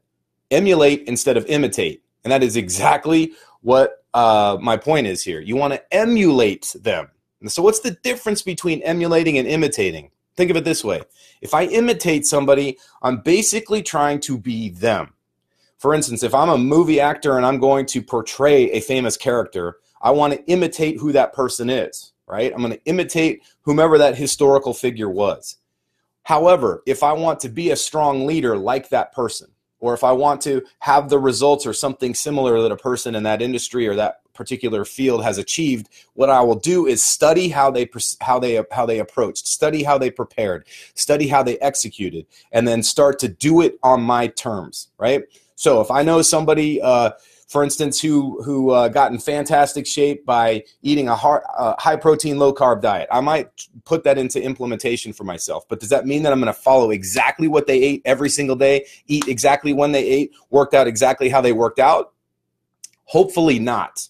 emulate 0.51 1.03
instead 1.07 1.37
of 1.37 1.45
imitate. 1.45 2.03
And 2.23 2.31
that 2.31 2.43
is 2.43 2.55
exactly 2.55 3.33
what 3.61 4.03
uh, 4.13 4.57
my 4.59 4.77
point 4.77 5.05
is 5.05 5.23
here. 5.23 5.39
You 5.39 5.55
want 5.55 5.73
to 5.73 5.93
emulate 5.93 6.75
them. 6.79 7.09
And 7.41 7.51
so, 7.51 7.61
what's 7.61 7.81
the 7.81 7.91
difference 7.91 8.41
between 8.41 8.81
emulating 8.81 9.37
and 9.37 9.47
imitating? 9.47 10.09
Think 10.35 10.49
of 10.49 10.57
it 10.57 10.65
this 10.65 10.83
way 10.83 11.01
if 11.41 11.53
I 11.53 11.65
imitate 11.65 12.25
somebody, 12.25 12.77
I'm 13.03 13.21
basically 13.21 13.83
trying 13.83 14.19
to 14.21 14.37
be 14.37 14.69
them. 14.69 15.13
For 15.77 15.93
instance, 15.93 16.23
if 16.23 16.33
I'm 16.33 16.49
a 16.49 16.57
movie 16.57 16.99
actor 16.99 17.37
and 17.37 17.45
I'm 17.45 17.59
going 17.59 17.85
to 17.87 18.01
portray 18.01 18.71
a 18.71 18.79
famous 18.79 19.17
character, 19.17 19.77
I 20.05 20.11
want 20.11 20.33
to 20.33 20.45
imitate 20.45 20.99
who 20.99 21.11
that 21.13 21.33
person 21.33 21.67
is, 21.67 22.13
right? 22.27 22.53
I'm 22.53 22.61
going 22.61 22.73
to 22.73 22.85
imitate 22.85 23.41
whomever 23.61 23.97
that 23.97 24.15
historical 24.15 24.71
figure 24.71 25.09
was. 25.09 25.57
However, 26.21 26.83
if 26.85 27.01
I 27.01 27.11
want 27.11 27.39
to 27.39 27.49
be 27.49 27.71
a 27.71 27.75
strong 27.75 28.27
leader 28.27 28.55
like 28.55 28.89
that 28.89 29.13
person, 29.13 29.47
or 29.79 29.95
if 29.95 30.03
I 30.03 30.11
want 30.11 30.41
to 30.41 30.63
have 30.77 31.09
the 31.09 31.17
results 31.17 31.65
or 31.65 31.73
something 31.73 32.13
similar 32.13 32.61
that 32.61 32.71
a 32.71 32.77
person 32.77 33.15
in 33.15 33.23
that 33.23 33.41
industry 33.41 33.87
or 33.87 33.95
that 33.95 34.21
particular 34.33 34.85
field 34.85 35.23
has 35.23 35.39
achieved, 35.39 35.89
what 36.13 36.29
I 36.29 36.39
will 36.41 36.59
do 36.59 36.85
is 36.85 37.03
study 37.03 37.49
how 37.49 37.71
they 37.71 37.89
how 38.21 38.37
they 38.37 38.63
how 38.71 38.85
they 38.85 38.99
approached, 38.99 39.47
study 39.47 39.81
how 39.81 39.97
they 39.97 40.11
prepared, 40.11 40.67
study 40.93 41.27
how 41.27 41.41
they 41.41 41.57
executed, 41.59 42.27
and 42.51 42.67
then 42.67 42.83
start 42.83 43.17
to 43.19 43.27
do 43.27 43.61
it 43.61 43.79
on 43.81 44.03
my 44.03 44.27
terms. 44.27 44.89
Right. 44.99 45.23
So 45.55 45.81
if 45.81 45.89
I 45.89 46.03
know 46.03 46.21
somebody. 46.21 46.79
Uh, 46.79 47.11
for 47.47 47.63
instance, 47.63 48.01
who 48.01 48.41
who 48.43 48.71
uh, 48.71 48.87
got 48.87 49.11
in 49.11 49.19
fantastic 49.19 49.85
shape 49.85 50.25
by 50.25 50.63
eating 50.81 51.07
a 51.07 51.15
hard, 51.15 51.43
uh, 51.57 51.75
high 51.77 51.95
protein, 51.95 52.39
low 52.39 52.53
carb 52.53 52.81
diet. 52.81 53.07
I 53.11 53.21
might 53.21 53.49
put 53.83 54.03
that 54.03 54.17
into 54.17 54.41
implementation 54.41 55.13
for 55.13 55.25
myself. 55.25 55.67
But 55.69 55.79
does 55.79 55.89
that 55.89 56.07
mean 56.07 56.23
that 56.23 56.33
I'm 56.33 56.39
going 56.39 56.53
to 56.53 56.59
follow 56.59 56.91
exactly 56.91 57.47
what 57.47 57.67
they 57.67 57.81
ate 57.81 58.01
every 58.05 58.29
single 58.29 58.55
day, 58.55 58.85
eat 59.07 59.27
exactly 59.27 59.73
when 59.73 59.91
they 59.91 60.03
ate, 60.03 60.31
worked 60.49 60.73
out 60.73 60.87
exactly 60.87 61.29
how 61.29 61.41
they 61.41 61.53
worked 61.53 61.79
out? 61.79 62.13
Hopefully 63.03 63.59
not. 63.59 64.07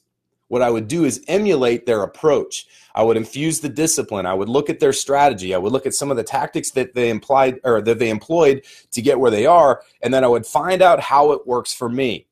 What 0.48 0.62
I 0.62 0.70
would 0.70 0.88
do 0.88 1.04
is 1.04 1.24
emulate 1.28 1.86
their 1.86 2.04
approach. 2.04 2.68
I 2.94 3.04
would 3.04 3.18
infuse 3.18 3.60
the 3.60 3.68
discipline. 3.68 4.26
I 4.26 4.34
would 4.34 4.48
look 4.48 4.70
at 4.70 4.80
their 4.80 4.94
strategy. 4.94 5.54
I 5.54 5.58
would 5.58 5.74
look 5.74 5.86
at 5.86 5.94
some 5.94 6.12
of 6.12 6.18
the 6.18 6.24
tactics 6.24 6.72
that 6.72 6.94
they 6.94 7.10
implied 7.10 7.60
or 7.66 7.82
that 7.82 8.00
they 8.00 8.10
employed 8.10 8.64
to 8.92 9.02
get 9.02 9.20
where 9.20 9.32
they 9.32 9.46
are, 9.46 9.82
and 10.02 10.14
then 10.14 10.24
I 10.24 10.28
would 10.28 10.46
find 10.46 10.82
out 10.82 11.02
how 11.02 11.34
it 11.34 11.46
works 11.46 11.74
for 11.74 11.90
me. 11.90 12.28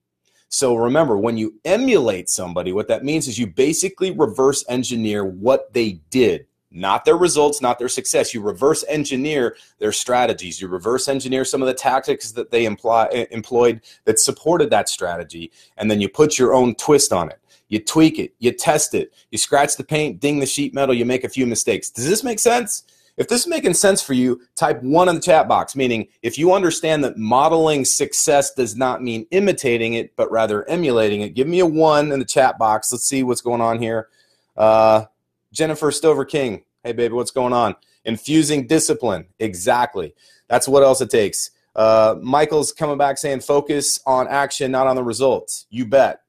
So 0.53 0.75
remember, 0.75 1.17
when 1.17 1.35
you 1.35 1.59
emulate 1.65 2.29
somebody, 2.29 2.73
what 2.73 2.87
that 2.87 3.03
means 3.03 3.27
is 3.27 3.39
you 3.39 3.47
basically 3.47 4.11
reverse 4.11 4.63
engineer 4.69 5.25
what 5.25 5.73
they 5.73 5.93
did, 6.11 6.45
not 6.69 7.05
their 7.05 7.17
results, 7.17 7.59
not 7.59 7.79
their 7.79 7.89
success. 7.89 8.35
You 8.35 8.41
reverse 8.41 8.85
engineer 8.87 9.57
their 9.79 9.91
strategies. 9.91 10.61
You 10.61 10.67
reverse 10.67 11.07
engineer 11.07 11.43
some 11.43 11.63
of 11.63 11.67
the 11.67 11.73
tactics 11.73 12.33
that 12.33 12.51
they 12.51 12.65
imply, 12.65 13.07
eh, 13.13 13.25
employed 13.31 13.81
that 14.05 14.19
supported 14.19 14.69
that 14.69 14.89
strategy, 14.89 15.51
and 15.77 15.89
then 15.89 15.99
you 15.99 16.07
put 16.07 16.37
your 16.37 16.53
own 16.53 16.75
twist 16.75 17.11
on 17.11 17.29
it. 17.31 17.39
You 17.69 17.79
tweak 17.79 18.19
it, 18.19 18.35
you 18.37 18.51
test 18.51 18.93
it, 18.93 19.11
you 19.31 19.39
scratch 19.39 19.75
the 19.75 19.83
paint, 19.83 20.19
ding 20.19 20.39
the 20.39 20.45
sheet 20.45 20.75
metal, 20.75 20.93
you 20.93 21.03
make 21.03 21.23
a 21.23 21.29
few 21.29 21.47
mistakes. 21.47 21.89
Does 21.89 22.07
this 22.07 22.23
make 22.23 22.37
sense? 22.37 22.83
If 23.15 23.27
this 23.27 23.41
is 23.41 23.47
making 23.47 23.75
sense 23.75 24.01
for 24.01 24.13
you, 24.13 24.41
type 24.55 24.81
one 24.81 25.07
in 25.07 25.15
the 25.15 25.21
chat 25.21 25.47
box, 25.47 25.75
meaning 25.75 26.07
if 26.23 26.37
you 26.37 26.53
understand 26.53 27.03
that 27.03 27.17
modeling 27.17 27.85
success 27.85 28.53
does 28.53 28.75
not 28.75 29.03
mean 29.03 29.27
imitating 29.29 29.93
it, 29.93 30.15
but 30.15 30.31
rather 30.31 30.67
emulating 30.67 31.21
it, 31.21 31.35
give 31.35 31.47
me 31.47 31.59
a 31.59 31.65
one 31.65 32.11
in 32.11 32.19
the 32.19 32.25
chat 32.25 32.57
box. 32.57 32.91
Let's 32.91 33.05
see 33.05 33.21
what's 33.21 33.41
going 33.41 33.61
on 33.61 33.79
here. 33.79 34.09
Uh, 34.57 35.05
Jennifer 35.51 35.91
Stover 35.91 36.25
King, 36.25 36.63
hey, 36.83 36.93
baby, 36.93 37.13
what's 37.13 37.31
going 37.31 37.53
on? 37.53 37.75
Infusing 38.03 38.65
discipline. 38.65 39.25
Exactly. 39.39 40.15
That's 40.47 40.67
what 40.67 40.83
else 40.83 40.99
it 40.99 41.09
takes. 41.11 41.51
Uh, 41.75 42.15
Michael's 42.21 42.71
coming 42.71 42.97
back 42.97 43.17
saying 43.17 43.41
focus 43.41 43.99
on 44.05 44.27
action, 44.27 44.71
not 44.71 44.87
on 44.87 44.95
the 44.95 45.03
results. 45.03 45.67
You 45.69 45.85
bet. 45.85 46.21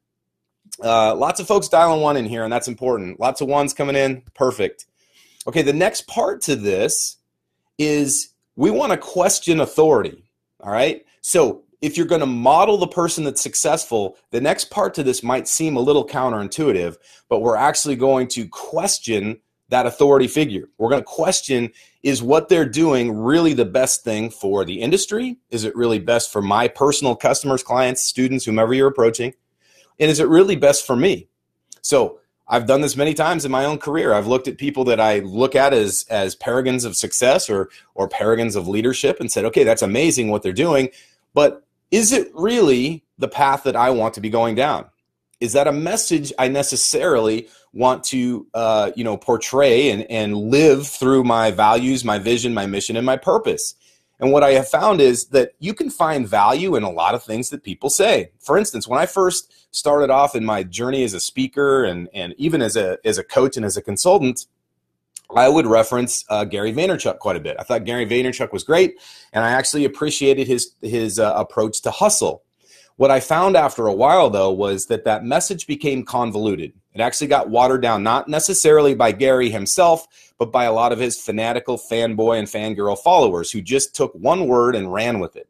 Uh, 0.83 1.14
lots 1.14 1.41
of 1.41 1.47
folks 1.47 1.69
dialing 1.69 2.00
one 2.00 2.17
in 2.17 2.25
here, 2.25 2.45
and 2.45 2.53
that's 2.53 2.69
important. 2.69 3.21
Lots 3.21 3.41
of 3.41 3.49
ones 3.49 3.73
coming 3.75 3.97
in. 3.97 4.23
Perfect. 4.35 4.87
Okay, 5.47 5.63
the 5.63 5.73
next 5.73 6.07
part 6.07 6.41
to 6.43 6.57
this 6.57 7.17
is 7.79 8.31
we 8.57 8.71
want 8.71 8.93
to 8.93 8.99
question 8.99 9.61
authority. 9.61 10.25
All 10.61 10.73
right. 10.73 11.05
So 11.21 11.65
if 11.83 11.97
you're 11.97 12.07
going 12.07 12.21
to 12.21 12.27
model 12.27 12.79
the 12.79 12.87
person 12.87 13.25
that's 13.25 13.43
successful, 13.43 14.17
the 14.31 14.41
next 14.41 14.71
part 14.71 14.95
to 14.95 15.03
this 15.03 15.23
might 15.23 15.47
seem 15.47 15.77
a 15.77 15.81
little 15.81 16.07
counterintuitive, 16.07 16.97
but 17.29 17.41
we're 17.41 17.57
actually 17.57 17.97
going 17.97 18.29
to 18.29 18.49
question 18.49 19.39
that 19.69 19.87
authority 19.87 20.29
figure. 20.29 20.69
We're 20.79 20.91
going 20.91 21.03
to 21.03 21.07
question 21.07 21.73
is 22.03 22.23
what 22.23 22.49
they're 22.49 22.69
doing 22.69 23.13
really 23.13 23.55
the 23.55 23.65
best 23.65 24.05
thing 24.05 24.31
for 24.31 24.65
the 24.65 24.81
industry? 24.81 25.39
Is 25.51 25.65
it 25.65 25.75
really 25.77 25.99
best 25.99 26.33
for 26.33 26.41
my 26.41 26.69
personal 26.69 27.17
customers, 27.17 27.63
clients, 27.63 28.03
students, 28.03 28.45
whomever 28.45 28.73
you're 28.73 28.89
approaching? 28.89 29.35
And 29.99 30.11
is 30.11 30.21
it 30.21 30.29
really 30.29 30.57
best 30.57 30.87
for 30.87 30.97
me? 30.97 31.29
So 31.83 32.21
I've 32.47 32.67
done 32.67 32.83
this 32.83 32.97
many 32.97 33.15
times 33.15 33.45
in 33.45 33.51
my 33.51 33.65
own 33.65 33.79
career. 33.79 34.13
I've 34.13 34.27
looked 34.27 34.49
at 34.49 34.59
people 34.59 34.85
that 34.85 35.01
I 35.01 35.21
look 35.21 35.55
at 35.55 35.73
as 35.73 36.05
as 36.11 36.35
paragons 36.35 36.85
of 36.85 36.97
success 36.97 37.49
or 37.49 37.71
or 37.95 38.09
paragons 38.09 38.55
of 38.55 38.69
leadership 38.69 39.19
and 39.21 39.33
said, 39.33 39.45
"Okay, 39.47 39.65
that's 39.65 39.83
amazing 39.83 40.31
what 40.31 40.43
they're 40.43 40.53
doing, 40.53 40.91
but 41.33 41.65
is 41.91 42.13
it 42.13 42.31
really 42.35 43.05
the 43.19 43.29
path 43.29 43.63
that 43.65 43.77
I 43.77 43.91
want 43.91 44.15
to 44.15 44.21
be 44.21 44.29
going 44.29 44.55
down? 44.55 44.87
Is 45.41 45.53
that 45.55 45.67
a 45.67 45.73
message 45.73 46.33
I 46.39 46.49
necessarily 46.49 47.49
want 47.73 48.05
to 48.05 48.47
uh, 48.53 48.91
you 48.95 49.05
know 49.05 49.17
portray 49.17 49.91
and 49.91 50.03
and 50.11 50.37
live 50.37 50.87
through 50.87 51.25
my 51.25 51.51
values, 51.51 52.05
my 52.05 52.19
vision, 52.19 52.53
my 52.53 52.67
mission, 52.67 52.97
and 52.97 53.07
my 53.07 53.17
purpose?" 53.17 53.75
And 54.25 54.33
what 54.33 54.43
I 54.43 54.52
have 54.52 54.66
found 54.66 55.02
is 55.02 55.26
that 55.26 55.52
you 55.59 55.75
can 55.75 55.90
find 55.90 56.26
value 56.26 56.76
in 56.76 56.83
a 56.83 56.90
lot 56.90 57.14
of 57.14 57.23
things 57.23 57.50
that 57.50 57.62
people 57.62 57.90
say. 57.90 58.31
For 58.38 58.57
instance, 58.57 58.88
when 58.88 58.99
I 58.99 59.04
first 59.04 59.52
started 59.71 60.09
off 60.09 60.35
in 60.35 60.47
my 60.47 60.62
journey 60.62 61.04
as 61.04 61.12
a 61.12 61.21
speaker 61.21 61.85
and, 61.85 62.09
and 62.14 62.35
even 62.38 62.62
as 62.62 62.75
a, 62.75 62.97
as 63.04 63.19
a 63.19 63.23
coach 63.23 63.59
and 63.59 63.66
as 63.66 63.76
a 63.76 63.83
consultant, 63.83 64.47
I 65.37 65.50
would 65.50 65.66
reference 65.66 66.25
uh, 66.31 66.45
Gary 66.45 66.73
Vaynerchuk 66.73 67.19
quite 67.19 67.37
a 67.37 67.40
bit. 67.40 67.59
I 67.61 67.64
thought 67.64 67.85
Gary 67.85 68.07
Vaynerchuk 68.07 68.50
was 68.50 68.64
great, 68.64 68.99
and 69.35 69.45
I 69.45 69.50
actually 69.50 69.85
appreciated 69.85 70.47
his 70.47 70.75
his 70.81 71.19
uh, 71.19 71.35
approach 71.37 71.83
to 71.83 71.90
hustle. 71.90 72.45
What 72.97 73.11
I 73.11 73.21
found 73.21 73.59
after 73.59 73.88
a 73.88 73.95
while, 73.95 74.31
though, 74.31 74.52
was 74.52 74.87
that 74.87 75.04
that 75.04 75.23
message 75.23 75.66
became 75.66 76.02
convoluted. 76.02 76.73
It 76.95 77.01
actually 77.01 77.27
got 77.27 77.51
watered 77.51 77.83
down, 77.83 78.03
not 78.03 78.29
necessarily 78.29 78.95
by 78.95 79.13
Gary 79.13 79.51
himself, 79.51 80.07
but 80.39 80.53
by 80.53 80.65
a 80.65 80.73
lot 80.73 80.93
of 80.93 81.01
his 81.01 81.21
fanatical 81.21 81.77
fanboy 81.77 82.39
and 82.39 82.49
fangirl 82.49 82.99
followers 82.99 83.51
who 83.51 83.61
just 83.61 83.95
took 83.95 84.13
one 84.15 84.47
word 84.47 84.77
and 84.77 84.93
ran 84.93 85.19
with 85.19 85.35
it. 85.37 85.49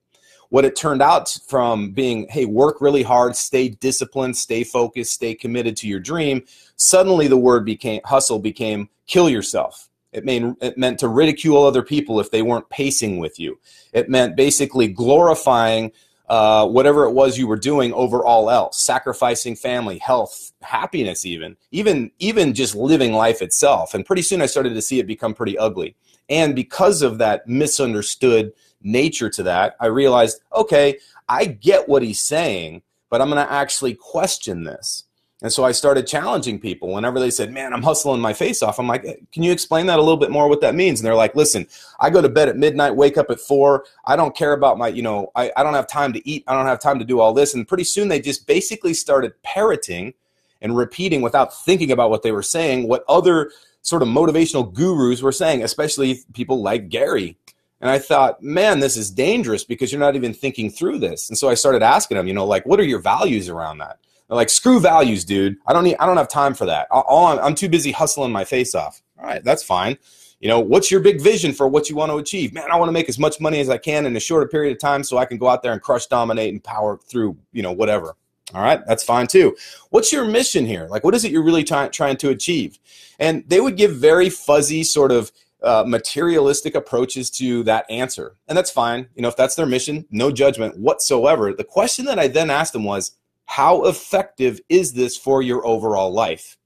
What 0.49 0.65
it 0.65 0.77
turned 0.77 1.03
out 1.03 1.37
from 1.47 1.91
being, 1.91 2.29
hey, 2.31 2.47
work 2.47 2.81
really 2.81 3.03
hard, 3.03 3.37
stay 3.37 3.71
disciplined, 3.71 4.37
stay 4.37 4.65
focused, 4.65 5.13
stay 5.13 5.35
committed 5.35 5.77
to 5.79 5.89
your 5.89 6.01
dream, 6.01 6.45
suddenly 6.77 7.29
the 7.29 7.37
word 7.37 7.65
became 7.65 8.01
hustle 8.05 8.39
became 8.39 8.89
kill 9.07 9.29
yourself. 9.29 9.91
It, 10.13 10.25
mean, 10.25 10.57
it 10.63 10.79
meant 10.79 11.01
to 11.01 11.09
ridicule 11.09 11.65
other 11.65 11.83
people 11.83 12.21
if 12.21 12.31
they 12.31 12.41
weren't 12.41 12.71
pacing 12.71 13.19
with 13.19 13.41
you. 13.41 13.59
It 13.93 14.09
meant 14.09 14.37
basically 14.37 14.87
glorifying 14.87 15.91
uh, 16.29 16.67
whatever 16.67 17.05
it 17.05 17.13
was 17.13 17.39
you 17.39 17.47
were 17.47 17.57
doing 17.57 17.93
over 17.93 18.25
all 18.25 18.51
else, 18.51 18.81
sacrificing 18.81 19.57
family, 19.57 19.99
health, 19.99 20.53
happiness, 20.63 21.27
even, 21.27 21.57
even, 21.71 22.11
even 22.19 22.55
just 22.55 22.75
living 22.75 23.13
life 23.13 23.43
itself. 23.43 23.95
And 23.95 24.07
pretty 24.07 24.23
soon 24.23 24.41
I 24.41 24.47
started 24.47 24.75
to 24.75 24.83
see 24.83 24.99
it 24.99 25.07
become 25.07 25.35
pretty 25.35 25.59
ugly. 25.59 25.97
And 26.29 26.55
because 26.55 27.03
of 27.03 27.19
that 27.19 27.47
misunderstood 27.47 28.53
nature 28.83 29.29
to 29.31 29.43
that, 29.43 29.77
I 29.81 29.87
realized, 29.87 30.41
okay, 30.55 30.99
I 31.29 31.45
get 31.47 31.89
what 31.89 32.03
he's 32.03 32.21
saying, 32.21 32.83
but 33.11 33.21
I'm 33.21 33.31
going 33.31 33.45
to 33.45 33.53
actually 33.53 33.95
question 33.95 34.65
this. 34.65 35.04
And 35.45 35.53
so 35.53 35.63
I 35.63 35.73
started 35.73 36.07
challenging 36.07 36.59
people 36.59 36.91
whenever 36.91 37.21
they 37.21 37.31
said, 37.31 37.53
Man, 37.53 37.75
I'm 37.75 37.83
hustling 37.83 38.19
my 38.19 38.33
face 38.33 38.63
off. 38.63 38.81
I'm 38.81 38.89
like, 38.89 39.03
Can 39.31 39.43
you 39.43 39.53
explain 39.53 39.85
that 39.87 39.99
a 39.99 40.03
little 40.03 40.17
bit 40.17 40.31
more 40.31 40.49
what 40.49 40.63
that 40.63 40.75
means? 40.75 40.99
And 40.99 41.07
they're 41.07 41.15
like, 41.15 41.35
Listen, 41.35 41.69
I 42.01 42.09
go 42.09 42.23
to 42.23 42.31
bed 42.31 42.49
at 42.49 42.57
midnight, 42.57 42.97
wake 42.97 43.19
up 43.19 43.31
at 43.31 43.39
four. 43.39 43.85
I 44.07 44.17
don't 44.17 44.35
care 44.35 44.55
about 44.55 44.79
my, 44.79 44.89
you 44.89 45.03
know, 45.03 45.31
I, 45.37 45.53
I 45.55 45.63
don't 45.63 45.75
have 45.75 45.87
time 45.87 46.15
to 46.15 46.27
eat. 46.27 46.45
I 46.47 46.55
don't 46.55 46.65
have 46.65 46.81
time 46.81 46.99
to 46.99 47.05
do 47.05 47.21
all 47.21 47.35
this. 47.35 47.53
And 47.53 47.69
pretty 47.69 47.85
soon 47.85 48.09
they 48.09 48.21
just 48.21 48.47
basically 48.47 48.95
started 48.95 49.35
parroting 49.43 50.15
and 50.63 50.75
repeating 50.75 51.21
without 51.21 51.55
thinking 51.55 51.93
about 51.93 52.09
what 52.09 52.23
they 52.23 52.33
were 52.33 52.43
saying, 52.43 52.89
what 52.89 53.05
other 53.07 53.51
sort 53.83 54.01
of 54.01 54.09
motivational 54.09 54.73
gurus 54.73 55.21
were 55.21 55.31
saying, 55.31 55.63
especially 55.63 56.21
people 56.33 56.63
like 56.63 56.89
Gary. 56.89 57.37
And 57.83 57.91
I 57.91 57.99
thought, 57.99 58.43
man, 58.43 58.81
this 58.81 58.97
is 58.97 59.11
dangerous 59.11 59.63
because 59.63 59.93
you're 59.93 60.01
not 60.01 60.17
even 60.17 60.33
thinking 60.33 60.71
through 60.71 61.01
this. 61.01 61.29
And 61.29 61.37
so 61.37 61.51
I 61.51 61.55
started 61.55 61.83
asking 61.83 62.17
them, 62.17 62.27
you 62.27 62.33
know, 62.33 62.47
like, 62.47 62.65
what 62.65 62.81
are 62.81 62.85
your 62.85 63.01
values 63.01 63.51
around 63.51 63.77
that? 63.79 63.99
Like, 64.29 64.49
screw 64.49 64.81
values, 64.81 65.25
dude. 65.25 65.57
I 65.67 65.73
don't 65.73 65.85
need. 65.85 65.97
I 65.97 66.07
don't 66.07 66.17
have 66.17 66.29
time 66.29 66.55
for 66.55 66.67
that. 66.67 66.89
All 66.91 67.27
I'm, 67.27 67.39
I'm 67.39 67.55
too 67.55 67.69
busy 67.69 67.93
hustling 67.93 68.33
my 68.33 68.45
face 68.45 68.75
off. 68.75 69.03
All 69.19 69.27
right, 69.27 69.45
that's 69.45 69.63
fine. 69.63 69.99
You 70.41 70.49
know, 70.49 70.61
what's 70.61 70.91
your 70.91 71.01
big 71.01 71.23
vision 71.23 71.53
for 71.53 71.69
what 71.69 71.89
you 71.89 71.97
want 71.97 72.11
to 72.11 72.19
achieve? 72.19 72.53
Man, 72.53 72.71
I 72.71 72.77
want 72.77 72.89
to 72.89 72.93
make 72.93 73.09
as 73.09 73.19
much 73.19 73.41
money 73.41 73.61
as 73.61 73.71
I 73.71 73.79
can 73.79 74.05
in 74.05 74.17
a 74.17 74.21
shorter 74.21 74.47
period 74.47 74.73
of 74.73 74.79
time 74.79 75.03
so 75.03 75.17
I 75.17 75.25
can 75.25 75.39
go 75.39 75.49
out 75.49 75.63
there 75.63 75.73
and 75.73 75.81
crush, 75.81 76.07
dominate, 76.07 76.53
and 76.53 76.63
power 76.63 76.99
through, 77.09 77.37
you 77.53 77.63
know, 77.63 77.73
whatever. 77.73 78.17
All 78.53 78.61
right, 78.61 78.81
that's 78.87 79.03
fine 79.03 79.27
too. 79.27 79.57
What's 79.91 80.13
your 80.13 80.27
mission 80.27 80.67
here? 80.67 80.87
Like, 80.91 81.03
what 81.03 81.15
is 81.15 81.25
it 81.25 81.33
you're 81.33 81.43
really 81.43 81.65
trying 81.65 81.91
trying 81.91 82.19
to 82.19 82.29
achieve? 82.29 82.79
And 83.19 83.43
they 83.49 83.61
would 83.61 83.77
give 83.77 83.97
very 83.97 84.29
fuzzy, 84.29 84.85
sort 84.85 85.13
of 85.13 85.33
uh, 85.63 85.85
materialistic 85.87 86.75
approaches 86.75 87.31
to 87.31 87.63
that 87.63 87.87
answer, 87.91 88.37
and 88.47 88.57
that's 88.57 88.71
fine. 88.71 89.09
You 89.15 89.23
know, 89.23 89.29
if 89.29 89.37
that's 89.37 89.55
their 89.55 89.67
mission, 89.67 90.05
no 90.11 90.31
judgment 90.31 90.79
whatsoever. 90.79 91.55
The 91.55 91.65
question 91.65 92.05
that 92.05 92.19
I 92.19 92.29
then 92.29 92.51
asked 92.51 92.75
them 92.75 92.85
was, 92.85 93.17
how 93.47 93.85
effective 93.85 94.61
is 94.69 94.93
this 94.93 95.17
for 95.17 95.43
your 95.43 95.67
overall 95.67 96.13
life? 96.13 96.57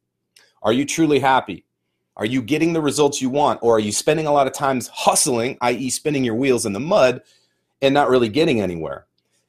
Are 0.63 0.73
you 0.73 0.85
truly 0.85 1.19
happy? 1.19 1.65
Are 2.17 2.27
you 2.27 2.43
getting 2.43 2.73
the 2.73 2.81
results 2.81 3.23
you 3.23 3.31
want? 3.31 3.61
Or 3.63 3.77
are 3.77 3.81
you 3.81 3.93
spending 3.93 4.27
a 4.27 4.33
lot 4.33 4.47
of 4.47 4.53
times 4.53 4.89
hustling, 4.89 5.57
i.e., 5.61 5.91
spinning 5.91 6.25
your 6.25 6.35
wheels 6.35 6.67
in 6.67 6.73
the 6.73 6.81
mud, 6.81 7.23
and 7.81 7.95
not 7.95 8.11
really 8.11 8.29
getting 8.29 8.61
anywhere? 8.61 9.07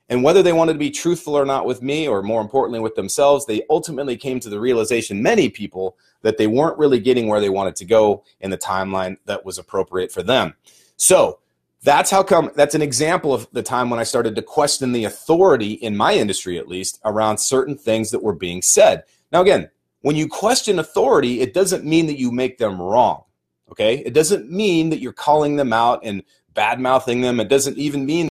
And 0.08 0.24
whether 0.24 0.42
they 0.42 0.54
wanted 0.54 0.74
to 0.74 0.80
be 0.80 0.90
truthful 0.90 1.36
or 1.36 1.46
not 1.46 1.66
with 1.66 1.82
me, 1.82 2.08
or 2.08 2.24
more 2.24 2.42
importantly 2.42 2.80
with 2.80 2.96
themselves, 2.96 3.46
they 3.46 3.64
ultimately 3.70 4.18
came 4.18 4.40
to 4.40 4.50
the 4.50 4.60
realization, 4.60 5.22
many 5.22 5.50
people, 5.50 5.98
that 6.22 6.38
they 6.38 6.48
weren't 6.48 6.78
really 6.78 7.00
getting 7.00 7.28
where 7.28 7.40
they 7.40 7.50
wanted 7.50 7.76
to 7.78 7.86
go 7.86 8.24
in 8.42 8.50
the 8.50 8.58
timeline 8.58 9.18
that 9.26 9.46
was 9.46 9.58
appropriate 9.58 10.12
for 10.12 10.24
them. 10.24 10.56
So, 10.98 11.40
that's 11.82 12.12
how 12.12 12.24
come 12.24 12.52
that's 12.56 12.76
an 12.76 12.82
example 12.82 13.34
of 13.34 13.48
the 13.54 13.64
time 13.64 13.90
when 13.90 14.00
I 14.00 14.04
started 14.04 14.36
to 14.36 14.42
question 14.42 14.92
the 14.92 15.06
authority 15.06 15.74
in 15.74 15.96
my 15.96 16.14
industry, 16.14 16.58
at 16.58 16.68
least 16.68 17.00
around 17.06 17.38
certain 17.38 17.78
things 17.78 18.12
that 18.12 18.24
were 18.24 18.34
being 18.34 18.62
said. 18.62 19.04
Now, 19.32 19.42
again, 19.42 19.70
when 20.02 20.16
you 20.16 20.28
question 20.28 20.80
authority, 20.80 21.42
it 21.42 21.54
doesn't 21.54 21.86
mean 21.86 22.08
that 22.08 22.20
you 22.20 22.32
make 22.32 22.58
them 22.58 22.82
wrong. 22.82 23.24
Okay. 23.72 24.00
It 24.00 24.14
doesn't 24.14 24.52
mean 24.52 24.90
that 24.90 25.00
you're 25.00 25.14
calling 25.14 25.56
them 25.56 25.72
out 25.72 26.02
and 26.04 26.24
bad 26.54 26.80
mouthing 26.80 27.22
them. 27.22 27.40
It 27.40 27.50
doesn't 27.50 27.78
even 27.78 28.06
mean 28.06 28.28